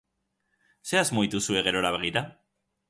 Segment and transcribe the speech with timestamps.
[0.91, 2.27] Zer asmo dituzue gerora begira?